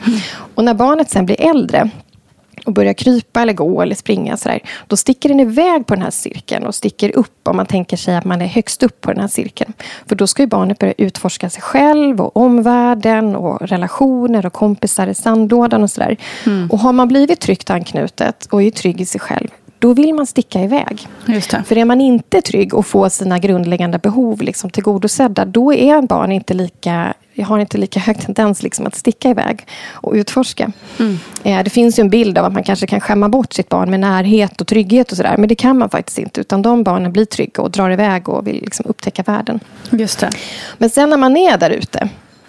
Och 0.55 0.65
när 0.65 0.75
barnet 0.75 1.11
sen 1.11 1.27
blir 1.27 1.41
äldre, 1.41 1.91
och 2.67 2.73
börjar 2.73 2.93
krypa 2.93 3.43
eller 3.43 3.53
gå 3.53 3.83
eller 3.83 3.95
springa 3.95 4.37
så 4.37 4.49
där, 4.49 4.61
då 4.87 4.97
sticker 4.97 5.29
den 5.29 5.41
iväg 5.41 5.87
på 5.87 5.95
den 5.95 6.03
här 6.03 6.11
cirkeln 6.11 6.67
och 6.67 6.75
sticker 6.75 7.17
upp 7.17 7.49
om 7.49 7.57
man 7.57 7.67
tänker 7.67 7.97
sig 7.97 8.17
att 8.17 8.25
man 8.25 8.43
är 8.43 8.47
högst 8.47 8.83
upp 8.83 9.01
på 9.01 9.13
den 9.13 9.21
här 9.21 9.29
cirkeln. 9.29 9.73
För 10.07 10.17
då 10.17 10.27
ska 10.27 10.43
ju 10.43 10.47
barnet 10.47 10.79
börja 10.79 10.95
utforska 10.99 11.51
sig 11.51 11.63
själv 11.63 12.21
och 12.21 12.37
omvärlden 12.37 13.37
och 13.37 13.69
relationer 13.69 14.47
och 14.47 14.53
kompisar 14.53 15.07
i 15.07 15.15
sandlådan 15.15 15.83
och 15.83 15.91
sådär. 15.91 16.17
Mm. 16.47 16.71
Och 16.71 16.79
har 16.79 16.93
man 16.93 17.09
blivit 17.09 17.41
tryggt 17.41 17.71
anknutet 17.71 18.47
och 18.51 18.63
är 18.63 18.71
trygg 18.71 19.01
i 19.01 19.07
sig 19.07 19.21
själv, 19.21 19.49
då 19.79 19.93
vill 19.93 20.15
man 20.15 20.27
sticka 20.27 20.63
iväg. 20.63 21.09
För 21.65 21.79
är 21.79 21.85
man 21.85 22.01
inte 22.01 22.43
trygg 22.43 22.75
och 22.75 22.87
får 22.87 23.09
sina 23.09 23.39
grundläggande 23.39 23.99
behov 23.99 24.43
liksom 24.43 24.71
tillgodosedda, 24.71 25.45
då 25.45 25.73
är 25.73 26.03
barn 26.03 26.33
inte 26.33 26.55
lika 26.55 27.15
jag 27.37 27.47
har 27.47 27.59
inte 27.59 27.79
lika 27.79 28.01
hög 28.01 28.21
tendens 28.21 28.63
liksom 28.63 28.87
att 28.87 28.95
sticka 28.95 29.31
iväg 29.31 29.67
och 29.91 30.13
utforska. 30.13 30.73
Mm. 30.99 31.19
Eh, 31.43 31.65
det 31.65 31.71
finns 31.71 31.99
ju 31.99 32.01
en 32.01 32.11
bild 32.11 32.39
av 32.39 32.45
att 32.45 32.53
man 32.53 32.65
kanske 32.65 32.87
kan 32.87 33.01
skämma 33.01 33.29
bort 33.29 33.53
sitt 33.53 33.69
barn 33.69 33.91
med 33.91 34.01
närhet 34.01 34.61
och 34.61 34.67
trygghet 34.67 35.11
och 35.11 35.17
sådär. 35.17 35.37
Men 35.37 35.49
det 35.49 35.55
kan 35.55 35.79
man 35.79 35.91
faktiskt 35.91 36.19
inte. 36.19 36.41
Utan 36.41 36.63
de 36.63 36.83
barnen 36.83 37.13
blir 37.13 37.25
trygga 37.25 37.63
och 37.63 37.71
drar 37.71 37.91
iväg 37.91 38.29
och 38.29 38.47
vill 38.47 38.61
liksom 38.61 38.87
upptäcka 38.89 39.23
världen. 39.23 39.61
Just 39.91 40.19
det. 40.19 40.31
Men 40.79 40.91
sen 40.91 41.11
när 41.11 41.17
man 41.17 41.37
är 41.37 41.59
där 41.59 41.71
ute 41.71 42.09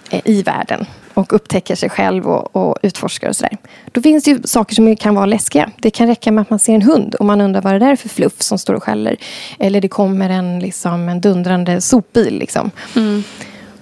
eh, 0.09 0.21
i 0.25 0.43
världen 0.43 0.85
och 1.13 1.33
upptäcker 1.33 1.75
sig 1.75 1.89
själv 1.89 2.27
och, 2.27 2.55
och 2.55 2.77
utforskar 2.81 3.29
och 3.29 3.35
sådär. 3.35 3.57
Då 3.91 4.01
finns 4.01 4.23
det 4.23 4.31
ju 4.31 4.39
saker 4.43 4.75
som 4.75 4.95
kan 4.95 5.15
vara 5.15 5.25
läskiga. 5.25 5.69
Det 5.77 5.91
kan 5.91 6.07
räcka 6.07 6.31
med 6.31 6.41
att 6.41 6.49
man 6.49 6.59
ser 6.59 6.73
en 6.73 6.81
hund 6.81 7.15
och 7.15 7.25
man 7.25 7.41
undrar 7.41 7.61
vad 7.61 7.73
det 7.73 7.79
där 7.79 7.91
är 7.91 7.95
för 7.95 8.09
fluff 8.09 8.41
som 8.41 8.57
står 8.57 8.73
och 8.73 8.83
skäller. 8.83 9.17
Eller 9.59 9.81
det 9.81 9.87
kommer 9.87 10.29
en, 10.29 10.59
liksom, 10.59 11.09
en 11.09 11.21
dundrande 11.21 11.81
sopbil. 11.81 12.39
Liksom. 12.39 12.71
Mm. 12.95 13.23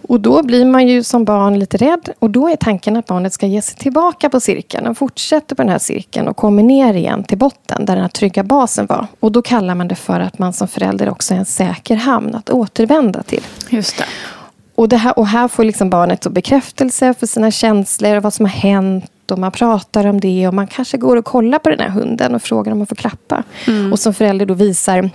Och 0.09 0.19
då 0.19 0.43
blir 0.43 0.65
man 0.65 0.87
ju 0.87 1.03
som 1.03 1.25
barn 1.25 1.59
lite 1.59 1.77
rädd 1.77 2.09
och 2.19 2.29
då 2.29 2.49
är 2.49 2.55
tanken 2.55 2.97
att 2.97 3.05
barnet 3.05 3.33
ska 3.33 3.45
ge 3.45 3.61
sig 3.61 3.77
tillbaka 3.77 4.29
på 4.29 4.39
cirkeln 4.39 4.87
och 4.87 4.97
fortsätter 4.97 5.55
på 5.55 5.61
den 5.61 5.71
här 5.71 5.79
cirkeln 5.79 6.27
och 6.27 6.37
kommer 6.37 6.63
ner 6.63 6.93
igen 6.93 7.23
till 7.23 7.37
botten 7.37 7.85
där 7.85 7.93
den 7.93 8.01
här 8.01 8.09
trygga 8.09 8.43
basen 8.43 8.85
var. 8.85 9.07
Och 9.19 9.31
då 9.31 9.41
kallar 9.41 9.75
man 9.75 9.87
det 9.87 9.95
för 9.95 10.19
att 10.19 10.39
man 10.39 10.53
som 10.53 10.67
förälder 10.67 11.09
också 11.09 11.33
är 11.33 11.37
en 11.37 11.45
säker 11.45 11.95
hamn 11.95 12.35
att 12.35 12.49
återvända 12.49 13.23
till. 13.23 13.43
Just 13.69 13.97
det. 13.97 14.05
Och, 14.75 14.89
det 14.89 14.97
här, 14.97 15.19
och 15.19 15.27
här 15.27 15.47
får 15.47 15.63
liksom 15.63 15.89
barnet 15.89 16.27
bekräftelse 16.27 17.13
för 17.13 17.27
sina 17.27 17.51
känslor 17.51 18.17
och 18.17 18.23
vad 18.23 18.33
som 18.33 18.45
har 18.45 18.51
hänt 18.51 19.31
och 19.31 19.39
man 19.39 19.51
pratar 19.51 20.05
om 20.05 20.19
det 20.19 20.47
och 20.47 20.53
man 20.53 20.67
kanske 20.67 20.97
går 20.97 21.17
och 21.17 21.25
kollar 21.25 21.59
på 21.59 21.69
den 21.69 21.79
här 21.79 21.89
hunden 21.89 22.35
och 22.35 22.41
frågar 22.41 22.71
om 22.71 22.81
att 22.81 22.89
få 22.89 22.95
klappa. 22.95 23.43
Mm. 23.67 23.93
Och 23.93 23.99
som 23.99 24.13
förälder 24.13 24.45
då 24.45 24.53
visar 24.53 25.09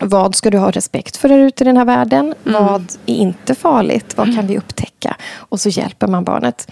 vad 0.00 0.34
ska 0.34 0.50
du 0.50 0.58
ha 0.58 0.70
respekt 0.70 1.16
för 1.16 1.28
där 1.28 1.38
ute 1.38 1.64
i 1.64 1.66
den 1.66 1.76
här 1.76 1.84
världen? 1.84 2.34
Mm. 2.46 2.64
Vad 2.64 2.92
är 3.06 3.14
inte 3.14 3.54
farligt? 3.54 4.16
Vad 4.16 4.26
kan 4.26 4.34
mm. 4.34 4.46
vi 4.46 4.58
upptäcka? 4.58 5.16
Och 5.34 5.60
så 5.60 5.68
hjälper 5.68 6.06
man 6.06 6.24
barnet. 6.24 6.70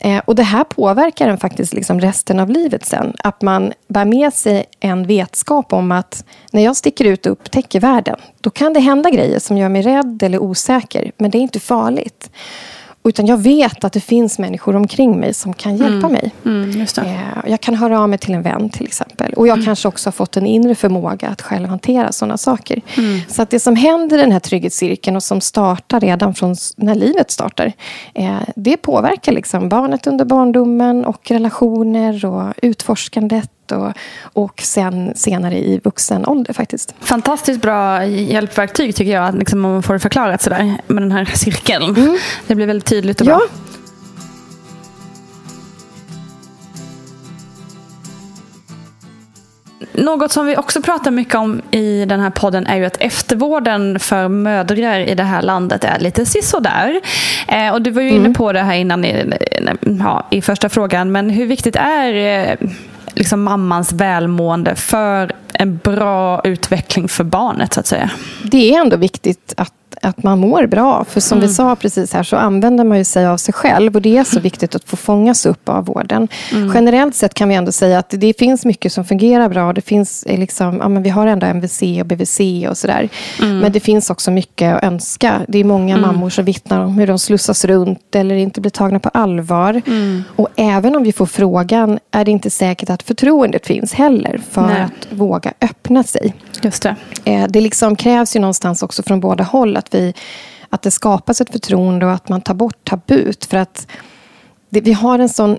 Eh, 0.00 0.22
och 0.24 0.34
det 0.34 0.42
här 0.42 0.64
påverkar 0.64 1.28
en 1.28 1.38
faktiskt 1.38 1.72
liksom 1.72 2.00
resten 2.00 2.40
av 2.40 2.50
livet 2.50 2.84
sen. 2.86 3.12
Att 3.18 3.42
man 3.42 3.72
bär 3.88 4.04
med 4.04 4.34
sig 4.34 4.64
en 4.80 5.06
vetskap 5.06 5.72
om 5.72 5.92
att 5.92 6.24
när 6.52 6.64
jag 6.64 6.76
sticker 6.76 7.04
ut 7.04 7.26
och 7.26 7.32
upptäcker 7.32 7.80
världen, 7.80 8.16
då 8.40 8.50
kan 8.50 8.72
det 8.72 8.80
hända 8.80 9.10
grejer 9.10 9.38
som 9.38 9.58
gör 9.58 9.68
mig 9.68 9.82
rädd 9.82 10.22
eller 10.22 10.42
osäker. 10.42 11.12
Men 11.18 11.30
det 11.30 11.38
är 11.38 11.40
inte 11.40 11.60
farligt. 11.60 12.30
Utan 13.08 13.26
jag 13.26 13.36
vet 13.36 13.84
att 13.84 13.92
det 13.92 14.00
finns 14.00 14.38
människor 14.38 14.76
omkring 14.76 15.20
mig 15.20 15.34
som 15.34 15.52
kan 15.52 15.76
hjälpa 15.76 16.06
mm. 16.06 16.12
mig. 16.12 16.34
Mm, 16.44 16.80
eh, 16.80 17.16
jag 17.46 17.60
kan 17.60 17.74
höra 17.74 18.00
av 18.00 18.08
mig 18.08 18.18
till 18.18 18.34
en 18.34 18.42
vän 18.42 18.70
till 18.70 18.86
exempel. 18.86 19.32
Och 19.32 19.46
jag 19.46 19.54
mm. 19.54 19.64
kanske 19.64 19.88
också 19.88 20.06
har 20.06 20.12
fått 20.12 20.36
en 20.36 20.46
inre 20.46 20.74
förmåga 20.74 21.28
att 21.28 21.42
själv 21.42 21.68
hantera 21.68 22.12
sådana 22.12 22.36
saker. 22.36 22.82
Mm. 22.96 23.20
Så 23.28 23.42
att 23.42 23.50
det 23.50 23.60
som 23.60 23.76
händer 23.76 24.18
i 24.18 24.20
den 24.20 24.32
här 24.32 24.40
trygghetscirkeln 24.40 25.16
och 25.16 25.22
som 25.22 25.40
startar 25.40 26.00
redan 26.00 26.34
från 26.34 26.56
när 26.76 26.94
livet 26.94 27.30
startar. 27.30 27.72
Eh, 28.14 28.36
det 28.56 28.76
påverkar 28.76 29.32
liksom 29.32 29.68
barnet 29.68 30.06
under 30.06 30.24
barndomen 30.24 31.04
och 31.04 31.30
relationer 31.30 32.24
och 32.24 32.54
utforskandet 32.62 33.50
och, 33.72 33.92
och 34.22 34.60
sen 34.60 35.12
senare 35.16 35.58
i 35.58 35.80
vuxen 35.84 36.26
ålder 36.26 36.52
faktiskt. 36.52 36.94
Fantastiskt 37.00 37.62
bra 37.62 38.04
hjälpverktyg 38.06 38.96
tycker 38.96 39.12
jag, 39.12 39.38
liksom, 39.38 39.64
om 39.64 39.72
man 39.72 39.82
får 39.82 39.94
det 39.94 40.00
förklarat 40.00 40.42
sådär 40.42 40.76
med 40.86 41.02
den 41.02 41.12
här 41.12 41.24
cirkeln. 41.24 41.96
Mm. 41.96 42.18
Det 42.46 42.54
blir 42.54 42.66
väldigt 42.66 42.88
tydligt 42.88 43.20
och 43.20 43.26
bra. 43.26 43.40
Ja. 43.50 43.64
Något 49.96 50.32
som 50.32 50.46
vi 50.46 50.56
också 50.56 50.82
pratar 50.82 51.10
mycket 51.10 51.34
om 51.34 51.62
i 51.70 52.04
den 52.04 52.20
här 52.20 52.30
podden 52.30 52.66
är 52.66 52.76
ju 52.76 52.84
att 52.84 52.96
eftervården 53.00 53.98
för 53.98 54.28
mödrar 54.28 55.00
i 55.00 55.14
det 55.14 55.22
här 55.22 55.42
landet 55.42 55.84
är 55.84 55.98
lite 55.98 56.26
sisådär. 56.26 57.00
Eh, 57.48 57.72
och 57.72 57.82
du 57.82 57.90
var 57.90 58.02
ju 58.02 58.08
inne 58.08 58.18
mm. 58.18 58.34
på 58.34 58.52
det 58.52 58.60
här 58.60 58.74
innan 58.74 59.04
i, 59.04 59.34
ja, 59.80 60.26
i 60.30 60.42
första 60.42 60.68
frågan, 60.68 61.12
men 61.12 61.30
hur 61.30 61.46
viktigt 61.46 61.76
är 61.76 62.14
eh, 62.14 62.68
liksom 63.14 63.42
mammans 63.42 63.92
välmående 63.92 64.74
för 64.74 65.32
en 65.52 65.76
bra 65.76 66.40
utveckling 66.44 67.08
för 67.08 67.24
barnet 67.24 67.72
så 67.72 67.80
att 67.80 67.86
säga? 67.86 68.10
Det 68.42 68.74
är 68.74 68.80
ändå 68.80 68.96
viktigt 68.96 69.54
att 69.56 69.72
att 70.04 70.22
man 70.22 70.38
mår 70.38 70.66
bra. 70.66 71.04
För 71.04 71.20
som 71.20 71.38
mm. 71.38 71.48
vi 71.48 71.54
sa 71.54 71.76
precis 71.76 72.12
här 72.12 72.22
så 72.22 72.36
använder 72.36 72.84
man 72.84 72.98
ju 72.98 73.04
sig 73.04 73.26
av 73.26 73.36
sig 73.36 73.54
själv. 73.54 73.96
Och 73.96 74.02
det 74.02 74.16
är 74.16 74.24
så 74.24 74.40
viktigt 74.40 74.74
att 74.74 74.84
få 74.84 74.96
fångas 74.96 75.46
upp 75.46 75.68
av 75.68 75.84
vården. 75.84 76.28
Mm. 76.52 76.72
Generellt 76.74 77.14
sett 77.14 77.34
kan 77.34 77.48
vi 77.48 77.54
ändå 77.54 77.72
säga 77.72 77.98
att 77.98 78.10
det 78.10 78.38
finns 78.38 78.64
mycket 78.64 78.92
som 78.92 79.04
fungerar 79.04 79.48
bra. 79.48 79.72
Det 79.72 79.80
finns 79.80 80.22
eh, 80.22 80.38
liksom, 80.38 80.78
ja, 80.80 80.88
men 80.88 81.02
vi 81.02 81.10
har 81.10 81.26
ändå 81.26 81.46
MVC 81.46 81.82
och 82.00 82.06
BVC 82.06 82.40
och 82.68 82.78
sådär. 82.78 83.08
Mm. 83.42 83.58
Men 83.58 83.72
det 83.72 83.80
finns 83.80 84.10
också 84.10 84.30
mycket 84.30 84.76
att 84.76 84.84
önska. 84.84 85.40
Det 85.48 85.58
är 85.58 85.64
många 85.64 85.96
mm. 85.96 86.06
mammor 86.06 86.30
som 86.30 86.44
vittnar 86.44 86.80
om 86.80 86.98
hur 86.98 87.06
de 87.06 87.18
slussas 87.18 87.64
runt 87.64 88.14
eller 88.14 88.34
inte 88.34 88.60
blir 88.60 88.70
tagna 88.70 88.98
på 88.98 89.08
allvar. 89.08 89.82
Mm. 89.86 90.22
Och 90.36 90.48
även 90.56 90.96
om 90.96 91.02
vi 91.02 91.12
får 91.12 91.26
frågan 91.26 91.98
är 92.10 92.24
det 92.24 92.30
inte 92.30 92.50
säkert 92.50 92.90
att 92.90 93.02
förtroendet 93.02 93.66
finns 93.66 93.92
heller 93.92 94.40
för 94.50 94.66
Nej. 94.66 94.82
att 94.82 95.18
våga 95.18 95.52
öppna 95.60 96.02
sig. 96.02 96.34
Just 96.62 96.82
det. 96.82 96.96
Eh, 97.24 97.46
det 97.48 97.60
liksom 97.60 97.96
krävs 97.96 98.36
ju 98.36 98.40
någonstans 98.40 98.82
också 98.82 99.02
från 99.02 99.20
båda 99.20 99.44
håll 99.44 99.76
att, 99.76 99.93
vi, 99.94 100.14
att 100.70 100.82
det 100.82 100.90
skapas 100.90 101.40
ett 101.40 101.52
förtroende 101.52 102.06
och 102.06 102.12
att 102.12 102.28
man 102.28 102.40
tar 102.40 102.54
bort 102.54 102.84
tabut. 102.84 103.44
För 103.44 103.56
att 103.56 103.86
det, 104.70 104.80
vi 104.80 104.92
har 104.92 105.18
en 105.18 105.28
sån 105.28 105.58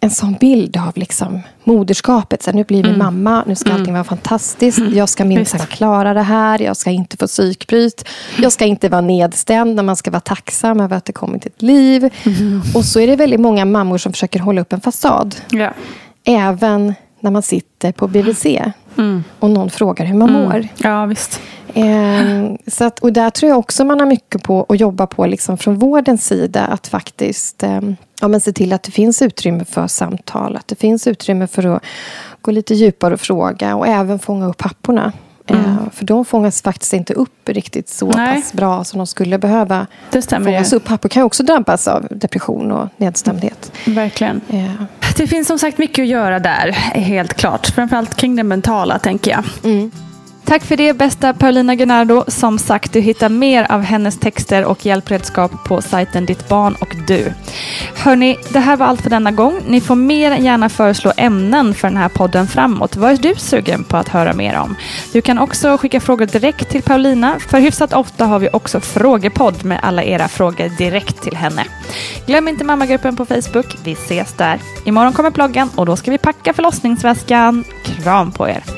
en 0.00 0.10
sån 0.10 0.34
bild 0.34 0.76
av 0.76 0.92
liksom 0.94 1.40
moderskapet. 1.64 2.42
Så 2.42 2.52
nu 2.52 2.64
blir 2.64 2.82
vi 2.82 2.88
mm. 2.88 2.98
mamma, 2.98 3.44
nu 3.46 3.54
ska 3.54 3.68
mm. 3.68 3.80
allting 3.80 3.94
vara 3.94 4.04
fantastiskt. 4.04 4.78
Jag 4.92 5.08
ska 5.08 5.24
minsann 5.24 5.66
klara 5.66 6.14
det 6.14 6.22
här. 6.22 6.62
Jag 6.62 6.76
ska 6.76 6.90
inte 6.90 7.16
få 7.16 7.26
psykbryt. 7.26 8.08
Jag 8.38 8.52
ska 8.52 8.64
inte 8.64 8.88
vara 8.88 9.00
nedstämd 9.00 9.74
när 9.74 9.82
man 9.82 9.96
ska 9.96 10.10
vara 10.10 10.20
tacksam 10.20 10.80
över 10.80 10.96
att 10.96 11.04
det 11.04 11.12
kommit 11.12 11.46
ett 11.46 11.62
liv. 11.62 12.10
Mm. 12.24 12.62
Och 12.74 12.84
så 12.84 13.00
är 13.00 13.06
det 13.06 13.16
väldigt 13.16 13.40
många 13.40 13.64
mammor 13.64 13.98
som 13.98 14.12
försöker 14.12 14.40
hålla 14.40 14.60
upp 14.60 14.72
en 14.72 14.80
fasad. 14.80 15.36
Ja. 15.50 15.72
Även 16.24 16.94
när 17.20 17.30
man 17.30 17.42
sitter 17.42 17.92
på 17.92 18.08
BVC 18.08 18.46
mm. 18.98 19.24
och 19.38 19.50
någon 19.50 19.70
frågar 19.70 20.06
hur 20.06 20.14
man 20.14 20.28
mm. 20.28 20.42
mår. 20.42 20.68
Ja, 20.76 21.06
visst. 21.06 21.40
Eh, 21.74 22.52
så 22.66 22.84
att, 22.84 22.98
och 22.98 23.12
där 23.12 23.30
tror 23.30 23.50
jag 23.50 23.58
också 23.58 23.84
man 23.84 24.00
har 24.00 24.06
mycket 24.06 24.42
på 24.42 24.66
att 24.68 24.80
jobba 24.80 25.06
på 25.06 25.26
liksom 25.26 25.58
från 25.58 25.78
vårdens 25.78 26.26
sida. 26.26 26.66
Att 26.66 26.86
faktiskt 26.86 27.62
eh, 27.62 27.80
ja, 28.20 28.28
men 28.28 28.40
se 28.40 28.52
till 28.52 28.72
att 28.72 28.82
det 28.82 28.92
finns 28.92 29.22
utrymme 29.22 29.64
för 29.64 29.86
samtal. 29.86 30.56
Att 30.56 30.68
det 30.68 30.76
finns 30.76 31.06
utrymme 31.06 31.46
för 31.46 31.66
att 31.66 31.82
gå 32.40 32.50
lite 32.50 32.74
djupare 32.74 33.14
och 33.14 33.20
fråga. 33.20 33.76
Och 33.76 33.86
även 33.86 34.18
fånga 34.18 34.46
upp 34.46 34.56
papporna. 34.56 35.12
Mm. 35.50 35.64
Eh, 35.64 35.76
för 35.92 36.04
de 36.04 36.24
fångas 36.24 36.62
faktiskt 36.62 36.92
inte 36.92 37.14
upp 37.14 37.48
riktigt 37.48 37.88
så 37.88 38.10
Nej. 38.10 38.34
pass 38.34 38.52
bra 38.52 38.84
som 38.84 38.98
de 38.98 39.06
skulle 39.06 39.38
behöva 39.38 39.86
det 40.10 40.22
stämmer 40.22 40.52
fångas 40.52 40.72
upp. 40.72 40.84
Pappor 40.84 41.08
kan 41.08 41.22
också 41.22 41.42
drabbas 41.42 41.88
av 41.88 42.06
depression 42.10 42.72
och 42.72 42.88
nedstämdhet. 42.96 43.72
Verkligen. 43.86 44.40
Eh. 44.48 44.82
Det 45.18 45.26
finns 45.26 45.48
som 45.48 45.58
sagt 45.58 45.78
mycket 45.78 46.02
att 46.02 46.08
göra 46.08 46.38
där, 46.38 46.70
helt 46.94 47.34
klart. 47.34 47.66
Framförallt 47.66 48.14
kring 48.16 48.36
det 48.36 48.42
mentala, 48.42 48.98
tänker 48.98 49.30
jag. 49.30 49.44
Mm. 49.64 49.90
Tack 50.48 50.64
för 50.64 50.76
det 50.76 50.92
bästa 50.92 51.34
Paulina 51.34 51.74
Gunnardo. 51.74 52.24
Som 52.28 52.58
sagt, 52.58 52.92
du 52.92 53.00
hittar 53.00 53.28
mer 53.28 53.72
av 53.72 53.82
hennes 53.82 54.18
texter 54.18 54.64
och 54.64 54.86
hjälpredskap 54.86 55.64
på 55.64 55.82
sajten 55.82 56.26
Ditt 56.26 56.48
barn 56.48 56.74
och 56.80 56.94
du. 57.06 57.32
Hörni, 57.94 58.36
det 58.52 58.58
här 58.58 58.76
var 58.76 58.86
allt 58.86 59.02
för 59.02 59.10
denna 59.10 59.30
gång. 59.30 59.60
Ni 59.66 59.80
får 59.80 59.94
mer 59.94 60.30
än 60.30 60.44
gärna 60.44 60.68
föreslå 60.68 61.12
ämnen 61.16 61.74
för 61.74 61.88
den 61.88 61.96
här 61.96 62.08
podden 62.08 62.46
framåt. 62.46 62.96
Vad 62.96 63.12
är 63.12 63.16
du 63.16 63.34
sugen 63.34 63.84
på 63.84 63.96
att 63.96 64.08
höra 64.08 64.32
mer 64.32 64.58
om? 64.58 64.76
Du 65.12 65.20
kan 65.20 65.38
också 65.38 65.78
skicka 65.78 66.00
frågor 66.00 66.26
direkt 66.26 66.70
till 66.70 66.82
Paulina. 66.82 67.38
För 67.50 67.60
hyfsat 67.60 67.92
ofta 67.92 68.24
har 68.24 68.38
vi 68.38 68.48
också 68.52 68.80
frågepodd 68.80 69.64
med 69.64 69.80
alla 69.82 70.02
era 70.02 70.28
frågor 70.28 70.68
direkt 70.78 71.22
till 71.22 71.36
henne. 71.36 71.64
Glöm 72.26 72.48
inte 72.48 72.64
mammagruppen 72.64 73.16
på 73.16 73.26
Facebook. 73.26 73.76
Vi 73.84 73.92
ses 73.92 74.32
där. 74.32 74.60
Imorgon 74.84 75.12
kommer 75.12 75.30
bloggen 75.30 75.70
och 75.76 75.86
då 75.86 75.96
ska 75.96 76.10
vi 76.10 76.18
packa 76.18 76.52
förlossningsväskan. 76.52 77.64
Kram 77.84 78.32
på 78.32 78.48
er! 78.48 78.77